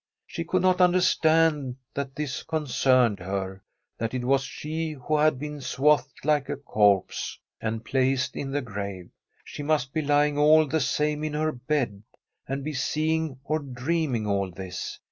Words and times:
She 0.25 0.43
could 0.43 0.63
not 0.63 0.81
understand 0.81 1.75
that 1.93 2.15
this 2.15 2.41
concerned 2.41 3.19
her, 3.19 3.61
that 3.99 4.15
it 4.15 4.23
was 4.25 4.41
she 4.41 4.93
who 4.93 5.15
had 5.15 5.37
been 5.37 5.61
swathed 5.61 6.25
like 6.25 6.49
a 6.49 6.57
corpse 6.57 7.37
and 7.61 7.85
placed 7.85 8.35
in 8.35 8.49
the 8.49 8.61
grave. 8.61 9.11
She 9.43 9.61
must 9.61 9.93
be 9.93 10.01
lying 10.01 10.39
all 10.39 10.65
the 10.65 10.79
same 10.81 11.23
in 11.23 11.33
her 11.33 11.51
bed, 11.51 12.01
and 12.47 12.63
be 12.63 12.73
seeing 12.73 13.37
or 13.43 13.59
dreaming 13.59 14.25
all 14.25 14.49
this. 14.49 14.97